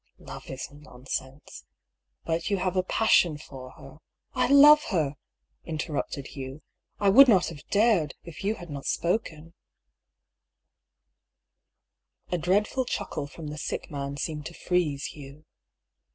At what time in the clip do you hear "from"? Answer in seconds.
13.27-13.47